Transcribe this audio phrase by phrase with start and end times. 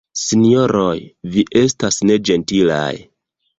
[0.19, 0.95] Sinjoroj,
[1.35, 2.91] vi estas neĝentilaj.